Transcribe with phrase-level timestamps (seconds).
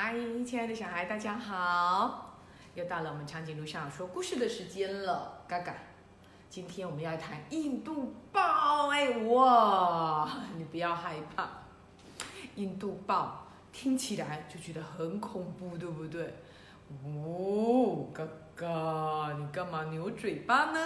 [0.00, 0.14] 嗨，
[0.46, 2.38] 亲爱的小孩，大家好！
[2.76, 5.74] 又到了我们长颈鹿上说故事的时间了，嘎嘎。
[6.48, 11.48] 今天我们要谈印度豹，哎哇，你不要害怕，
[12.54, 16.32] 印度豹听起来就觉得很恐怖，对不对？
[17.04, 18.22] 哦，嘎
[18.54, 20.78] 嘎，你干嘛扭嘴巴呢？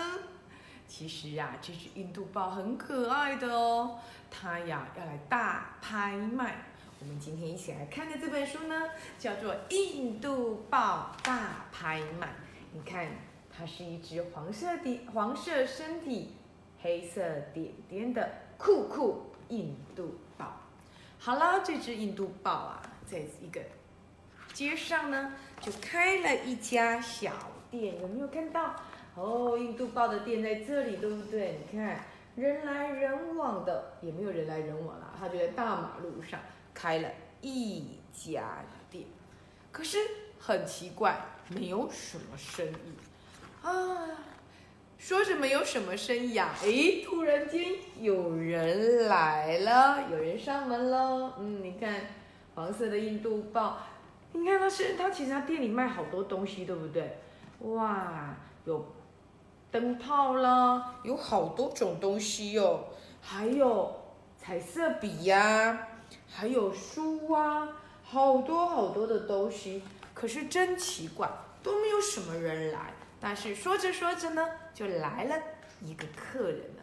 [0.89, 3.99] 其实呀，这只印度豹很可爱的哦，
[4.31, 6.72] 它呀要来大拍卖。
[7.03, 12.29] 我们今天一起来看的这本书呢，叫做《印度豹大拍卖》。
[12.73, 13.09] 你看，
[13.51, 16.37] 它是一只黄色的黄色身体、
[16.81, 17.21] 黑色
[17.53, 20.61] 点点的酷酷印度豹。
[21.19, 23.61] 好了，这只印度豹啊，在一个
[24.53, 27.33] 街上呢，就开了一家小
[27.69, 28.01] 店。
[28.01, 28.77] 有没有看到？
[29.17, 31.59] 哦，印度豹的店在这里，对不对？
[31.67, 31.99] 你看，
[32.37, 36.39] 人来人往的，也没有人来人往啦，它就在大马路上。
[36.75, 37.09] 开了
[37.41, 39.05] 一家店，
[39.71, 39.99] 可是
[40.39, 42.97] 很奇怪，没有什么生意
[43.63, 44.09] 啊。
[44.99, 51.33] 说着没有什么生意啊，哎，突然间有人来了，有人上门喽。
[51.39, 51.93] 嗯，你看
[52.55, 53.79] 黄色的印度豹，
[54.33, 57.19] 你看他是他其实他店里卖好多东西，对不对？
[57.59, 58.33] 哇，
[58.65, 58.95] 有
[59.73, 62.85] 灯泡啦，有好多种东西哟，
[63.21, 63.93] 还有
[64.39, 65.89] 彩色笔呀。
[66.35, 67.69] 还有书啊，
[68.03, 69.83] 好多好多的东西，
[70.15, 71.31] 可是真奇怪，
[71.63, 72.93] 都没有什么人来。
[73.21, 75.37] 但是说着说着呢，就来了
[75.81, 76.83] 一个客人了。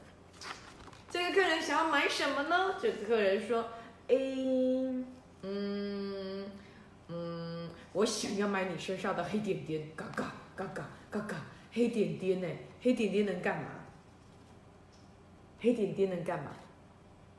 [1.10, 2.76] 这个客人想要买什么呢？
[2.80, 3.66] 这个客人说
[4.08, 4.16] ：“哎，
[5.42, 6.46] 嗯
[7.08, 11.36] 嗯，我想要买你身上的黑点点，嘎嘎嘎嘎嘎嘎，
[11.74, 12.48] 黑点点呢？
[12.82, 13.70] 黑点点能干嘛？
[15.60, 16.52] 黑点点能干嘛？”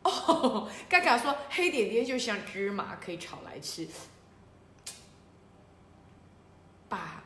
[0.02, 3.86] 哦，嘎嘎说黑点点就像芝麻，可以炒来吃。
[6.88, 7.22] 把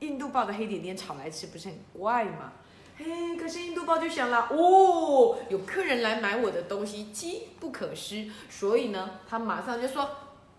[0.00, 2.52] 印度豹的黑点点炒来吃，不是很怪吗？
[2.96, 10.10] 嘿，可是印度豹就想了，哦，有客人来买我的东西，机不可失，所以呢，他马上就说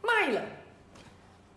[0.02, 0.42] 卖了，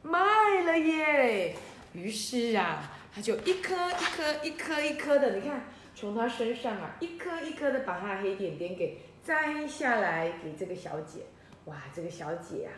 [0.02, 0.18] 卖
[0.64, 1.56] 了耶。
[1.92, 5.64] 于是啊，他就一颗一颗一颗一颗的，你看，
[5.94, 8.98] 从他身上啊，一颗一颗的把他的黑点点给。
[9.24, 11.26] 摘下来给这个小姐，
[11.66, 12.72] 哇，这个小姐啊，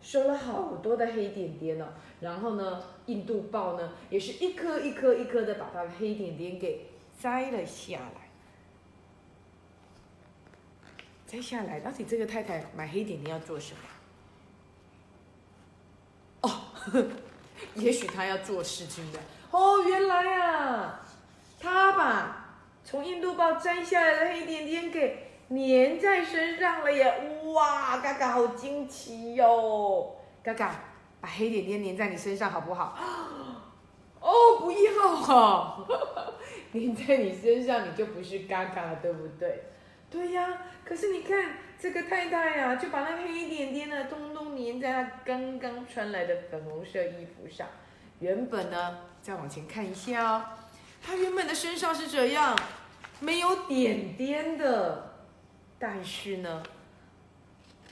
[0.00, 1.88] 收了好多的黑点点哦。
[2.20, 6.86] 然后呢，印度豹呢，也是一颗一颗一颗的把它的黑点点给
[7.20, 8.28] 摘了下来。
[11.26, 13.80] 摘下来，到底这个太太买黑点点要做什么？
[16.40, 16.62] 哦，
[17.76, 19.18] 也许她要做事情的。
[19.50, 21.06] 哦，原来啊，
[22.90, 27.20] 从印度豹摘下来的黑点点给粘在身上了耶！
[27.52, 30.16] 哇，嘎嘎好惊奇哟！
[30.42, 30.74] 嘎嘎，
[31.20, 32.96] 把黑点点粘在你身上好不好？
[34.18, 35.86] 哦，不要哈，
[36.72, 39.64] 粘在你身上你就不是嘎嘎了，对不对？
[40.08, 47.66] 对呀，可是你看这个太太呀，就把那黑点点呢，通通粘在她刚刚穿来的粉红色衣服上。
[48.20, 50.44] 原本呢，再往前看一下哦。
[51.02, 52.58] 他原本的身上是这样，
[53.20, 55.16] 没有点点的，
[55.78, 56.62] 但是呢，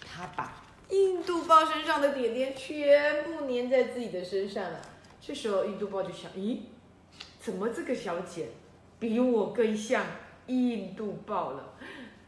[0.06, 4.80] 他把印度豹身上的点点全部粘在自己的身上了。
[5.20, 6.60] 这时候印度豹就想：咦，
[7.40, 8.48] 怎么这个小姐
[8.98, 10.04] 比我更像
[10.46, 11.72] 印度豹了？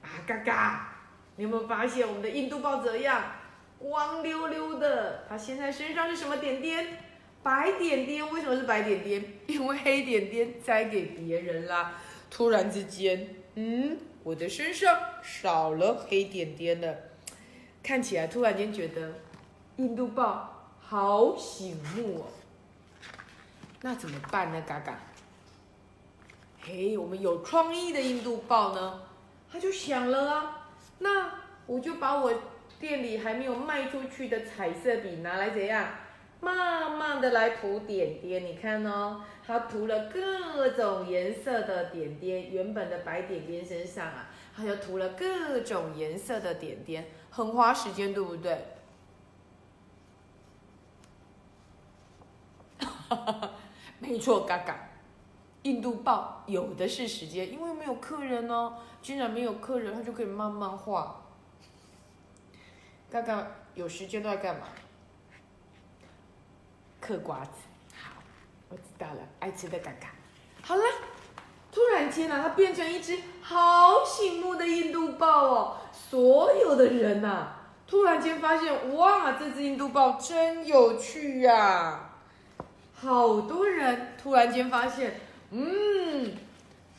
[0.02, 0.94] 啊嘎嘎！
[1.36, 3.22] 你有没有发现我们的印度豹怎样？
[3.78, 6.84] 光溜溜的，它现在身上是什么点点？
[7.48, 9.24] 白点点为什么是白点点？
[9.48, 11.94] 因为黑点点摘给别人啦。
[12.30, 16.94] 突然之间，嗯，我的身上少了黑点点了，
[17.82, 19.14] 看起来突然间觉得
[19.76, 22.26] 印度豹好醒目哦。
[23.80, 24.62] 那怎么办呢？
[24.66, 25.00] 嘎嘎，
[26.60, 29.00] 嘿，我们有创意的印度豹呢，
[29.50, 31.32] 他就想了啊，那
[31.64, 32.30] 我就把我
[32.78, 35.88] 店里还没有卖出去的彩色笔拿来怎样？
[36.40, 48.66] 慢慢的来涂点点，你看哦，它涂了各种颜色的点点，原本的白点点身上啊，它又涂了各种颜色的点点，很花时间，对不对？
[53.98, 54.90] 没错，嘎嘎，
[55.62, 61.24] 印度豹有的是时间，因为没有客人哦，既然没有客人，它就可以慢慢画。
[63.10, 63.44] 嘎嘎
[63.74, 64.68] 有时间都在干嘛？
[67.00, 67.50] 嗑瓜子，
[67.94, 68.12] 好，
[68.68, 70.08] 我知道了，爱吃的嘎嘎。
[70.62, 70.82] 好了，
[71.72, 75.76] 突然间呢，它变成一只好醒目的印度豹哦。
[75.92, 77.48] 所有的人呐，
[77.86, 82.10] 突然间发现，哇，这只印度豹真有趣呀！
[82.94, 86.32] 好多人突然间发现，嗯，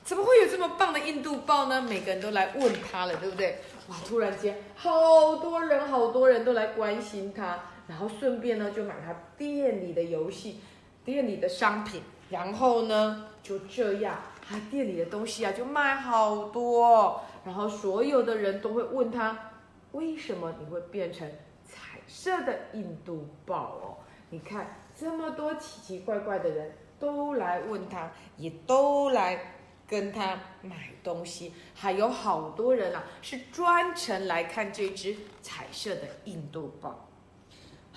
[0.04, 1.82] 怎么会有这么棒的印度豹呢？
[1.82, 3.60] 每个人都来问他了，对不对？
[3.90, 10.62] 哇，突然间，好多人，好多人都来关心他，然后顺便呢，就买他店里的游戏，
[11.04, 14.20] 店里的商品，然后呢，就这样。
[14.48, 19.52] 他店里的东西啊，就卖好多，然后所有的人都会问他，
[19.92, 21.30] 为什么你会变成
[21.64, 23.98] 彩色的印度豹哦？
[24.30, 29.54] 你看这么多奇奇怪怪的人都来问他，也都来
[29.88, 37.08] 跟他买东西，还有好多人啊，是专程来看这只彩色的印度豹。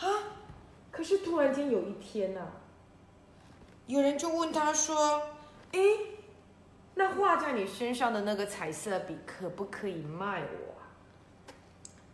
[0.02, 0.36] 啊，
[0.90, 2.46] 可是突然间有一天啊，
[3.86, 5.22] 有人就问他说，
[5.72, 5.80] 哎。
[6.94, 10.74] 那画在你身上的那个彩色笔可不可以卖我？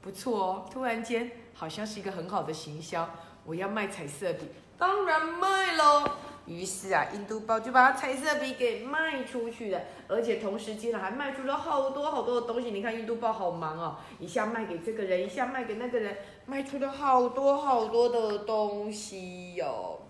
[0.01, 3.11] 不错哦，突然间好像是一个很好的行销。
[3.45, 4.49] 我要卖彩色笔，
[4.79, 6.09] 当然卖喽。
[6.49, 12.71] 于是啊，印度豹就把彩色笔给卖出去了，而且同时间呢还卖出了好多好多的东西。
[12.71, 16.17] 你看印度豹好忙哦，一下卖给这个人，一下卖给那个人，
[16.47, 20.01] 卖出了好多好多的东西哟。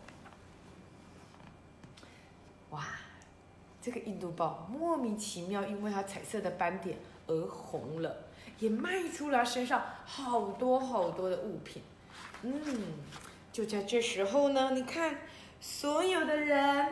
[2.71, 2.85] 哇！
[3.81, 8.15] 这个印度豹莫名其妙，因为它彩色的斑点而红了，
[8.59, 11.83] 也卖出了身上好多好多的物品。
[12.43, 12.53] 嗯，
[13.51, 15.17] 就在这时候呢，你看，
[15.61, 16.87] 所有的人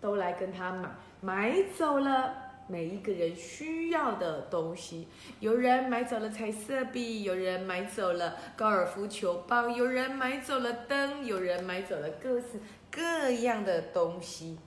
[0.00, 0.88] 都来跟他买，
[1.20, 2.34] 买走了
[2.66, 5.08] 每一个人需要的东西。
[5.40, 12.60] 有人买走了彩色笔，有人买走了高尔夫球包，有人买走了灯，有人买走了各式
[12.90, 14.58] 各样的东西。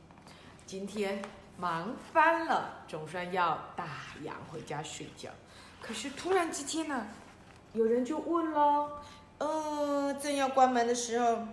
[0.65, 1.21] 今天。
[1.55, 3.85] 忙翻了，总算要打
[4.25, 5.29] 烊回家睡觉。
[5.79, 7.05] 可是突然之间呢，
[7.73, 8.89] 有人就问喽
[9.37, 11.47] ：“呃，正要关门的时候，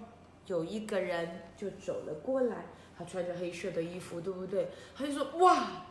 [0.50, 2.56] 有一个人就走了过来，
[2.98, 4.68] 他穿着黑色的衣服，对不对？
[4.96, 5.86] 他就说：哇，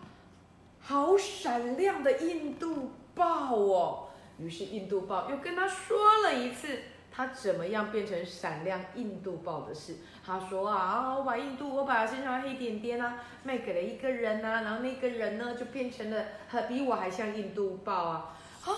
[0.80, 4.10] 好闪亮的印度豹哦！
[4.38, 6.78] 于是印度豹又跟他说了一次。”
[7.12, 9.96] 他怎么样变成闪亮印度豹的事？
[10.24, 16.24] 他说啊，我把印度，我把身上的黑点点啊卖给了一个人呐，然后那个人呢就变成了
[16.68, 18.38] 比我还像印度豹啊。
[18.64, 18.72] 啊，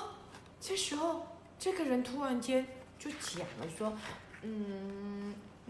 [0.60, 1.28] 这时候
[1.60, 2.66] 这个人突然间
[2.98, 3.94] 就讲了说，
[4.44, 5.10] 嗯，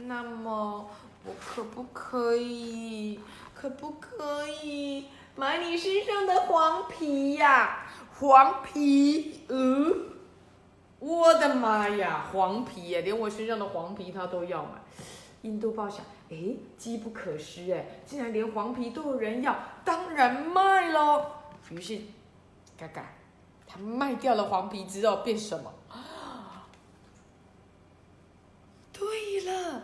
[0.08, 0.90] 那么
[1.26, 3.20] 我可不可以，
[3.54, 7.86] 可不可以买你身上的黄皮呀？
[8.20, 10.08] 黄皮，嗯。
[11.00, 14.74] 我的妈呀，黄皮耶，连我身上的黄皮他都要买。
[15.42, 16.38] 印度豹想，哎，
[16.78, 21.26] 机不可失哎，竟然连黄皮都有人要，当然卖喽。
[21.72, 22.00] 于是，
[22.78, 23.14] 嘎嘎，
[23.66, 25.74] 他卖掉了黄皮之后变什么？
[28.94, 29.82] 对了，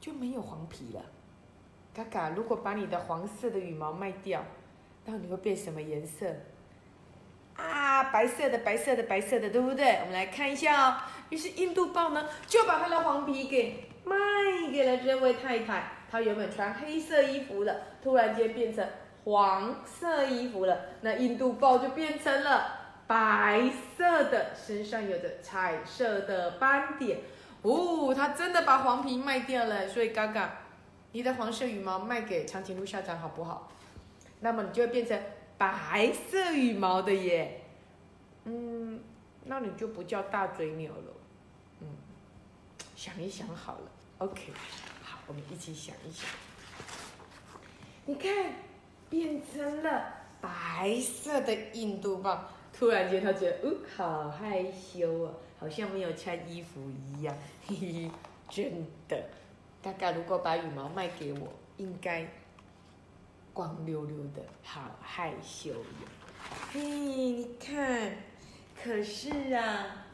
[0.00, 1.02] 就没有黄皮了。
[1.94, 4.42] 嘎嘎，如果把你的黄色的羽毛卖掉，
[5.04, 6.26] 那你会变什么颜色？
[7.56, 9.98] 啊，白色的，白色的，白色的，对不对？
[10.00, 10.96] 我们来看一下哦。
[11.28, 14.16] 于是印度豹呢，就把它的黄皮给卖
[14.72, 15.92] 给了这位太太。
[16.10, 18.86] 她原本穿黑色衣服的，突然间变成
[19.24, 20.80] 黄色衣服了。
[21.02, 27.18] 那印度豹就变成了白色的，身上有着彩色的斑点。
[27.62, 29.88] 哦，他真的把黄皮卖掉了。
[29.88, 30.58] 所以嘎嘎，
[31.12, 33.70] 你的黄色羽毛卖给长颈鹿校长好不好？
[34.40, 35.20] 那么你就会变成。
[35.60, 37.60] 白色羽毛的耶，
[38.44, 38.98] 嗯，
[39.44, 41.12] 那你就不叫大嘴鸟了，
[41.80, 41.86] 嗯，
[42.96, 44.54] 想一想好了，OK，
[45.04, 46.26] 好，我们一起想一想。
[48.06, 48.32] 你看，
[49.10, 50.02] 变成了
[50.40, 52.48] 白色的印度豹，
[52.80, 58.10] 突然间他觉得，哦，好害羞啊，好像没有穿衣服一样，嘿嘿，
[58.48, 59.22] 真的。
[59.82, 62.26] 大概如果把羽毛卖给我，应该。
[63.52, 66.08] 光溜溜的，好害羞呀！
[66.72, 68.16] 嘿，你看，
[68.82, 70.06] 可是啊，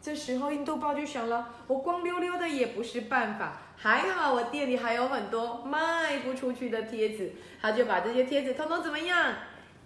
[0.00, 9.34] 这时候印度豹就想了，我光溜溜的也不是办法，还好我店里还有很多卖不出去的贴纸，他就把这些贴纸通通怎么样，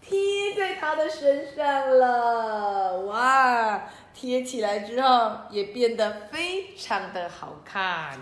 [0.01, 3.01] 贴在他的身上了。
[3.03, 8.19] 哇，贴起来之后也变得非常的好看。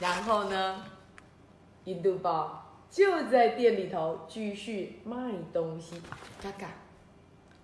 [0.00, 0.84] 然后呢，
[1.84, 2.60] 印度豹。
[2.90, 5.16] 就在店里头继续卖
[5.50, 6.00] 东西，
[6.42, 6.68] 嘎嘎。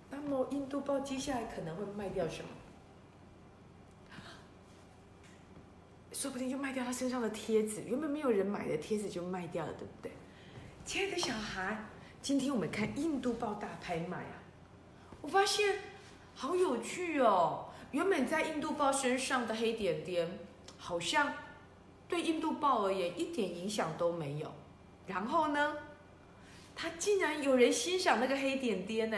[0.09, 2.49] 那么印度豹接下来可能会卖掉什么？
[6.11, 10.11] 说不定就卖掉他身上的贴纸，原本没有人买的贴纸就卖掉了，对不对？
[10.83, 11.85] 亲爱的小孩，
[12.29, 14.37] 今天我们看印度豹大拍卖啊！
[15.19, 15.79] 我发现
[16.35, 17.69] 好有趣哦。
[17.89, 20.37] 原本在印度豹身上的黑点点，
[20.77, 21.33] 好像
[22.07, 24.53] 对印度豹而言一点影响都没有。
[25.07, 25.77] 然后呢，
[26.75, 29.17] 它竟然有人欣赏那个黑点点呢，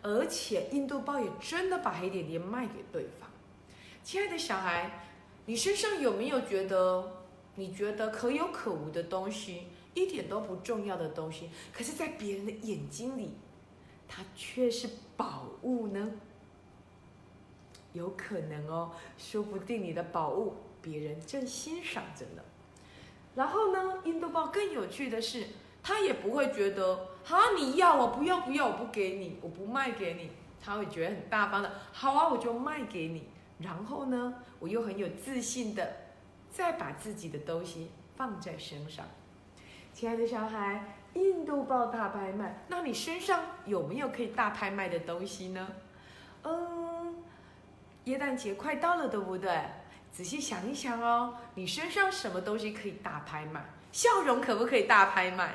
[0.00, 3.28] 而且印度豹也真的把黑点点卖给对方。
[4.04, 5.02] 亲爱的小孩，
[5.46, 7.24] 你身上有没有觉得
[7.56, 13.34] 你觉得可有可无的东西，一点都不重要的东西，可是，在别人的眼睛里，
[14.08, 16.10] 它却是宝物呢？
[17.92, 22.42] 有可能哦，说不定你的宝物别人正欣赏着呢。
[23.34, 25.46] 然后呢，印度豹更有趣的是，
[25.82, 33.28] 他也不会觉得，好，你要我不要不要，我不给你，我不卖给你，他会觉得很大方的，好啊，我就卖给你。
[33.58, 35.96] 然后呢，我又很有自信的，
[36.50, 39.06] 再把自己的东西放在身上。
[39.92, 40.84] 亲爱的小孩，
[41.14, 45.68] 印度豹大拍卖，那你身上有没有可以大拍卖的东西呢？
[46.44, 47.16] 嗯。
[48.04, 49.62] 耶诞节快到了，对不对？
[50.10, 53.64] 仔细想一想哦，你身上什么东西可以大拍卖？
[53.92, 55.54] 笑容可不可以大拍卖？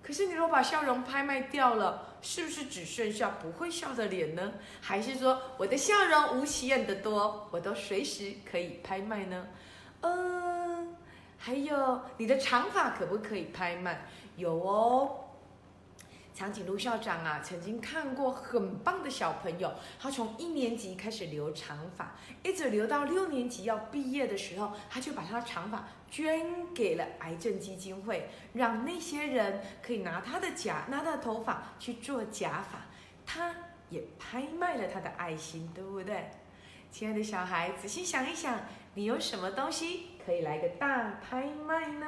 [0.00, 4.52] 可是你若把笑容拍卖掉了，是不是只剩下不会笑的脸呢？
[4.80, 9.46] 还是说我的笑容无限的多，我都随时可以拍卖呢？
[10.02, 10.53] 嗯，
[11.44, 14.06] 还有你的长发可不可以拍卖？
[14.36, 15.16] 有哦。
[16.32, 19.70] 长颈鹿校长啊，曾经看过很棒的小朋友，
[20.00, 32.86] 他从一年级开始留长发，一直留到六年级要毕业的时候，他就把他的长发捐给了癌症基金会，让那些人可以拿他的假，拿他的头发去做假发。
[33.26, 33.54] 他
[33.90, 36.30] 也拍卖了他的爱心，对不对？
[36.90, 38.60] 亲爱的小孩，仔细想一想，
[38.94, 42.06] 你有什么东西可以来个大拍卖呢？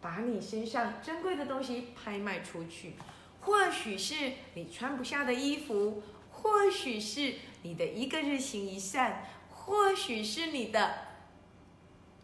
[0.00, 2.94] 把你身上珍贵的东西拍卖出去。
[3.40, 10.94] 或许是你穿不下的衣服，或许是你的一个日行一善，或许是你的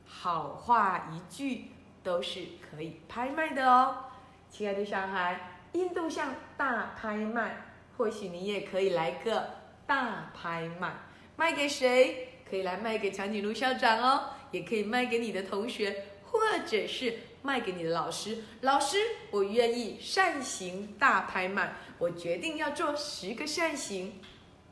[0.04, 1.70] 好话一句，
[2.02, 4.06] 都是可以拍卖的哦。
[4.50, 7.64] 亲爱的小孩，印度象大拍卖，
[7.96, 9.50] 或许你也可以来个
[9.86, 10.94] 大拍卖，
[11.36, 12.35] 卖给谁？
[12.48, 17.18] 可以来卖给长颈鹿校长哦，也可以卖给你的同学，或者是。
[17.42, 18.98] 卖给你的老师，老师，
[19.30, 24.20] 我愿意善行大拍卖，我决定要做十个善行，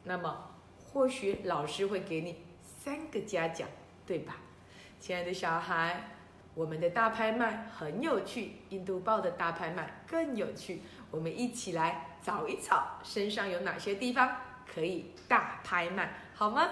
[0.02, 0.50] 那么
[0.92, 3.68] 或许老师会给你三个嘉奖，
[4.04, 4.38] 对吧？
[4.98, 6.16] 亲爱的小孩，
[6.56, 16.68] 我们的大拍卖很有趣，印度豹的大拍卖更有趣，我们一起来找一找身上有哪些地方可以大拍卖，好吗？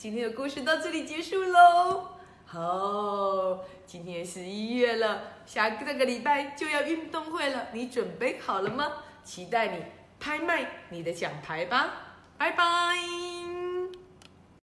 [0.00, 2.08] 今天的故事到这里结束喽。
[2.46, 8.90] 好，今天十一月了，下个这个礼拜就要运动会了，你准备好了吗？
[9.22, 9.84] 期待你
[10.18, 11.90] 拍卖你的奖牌吧，
[12.38, 13.39] 拜拜。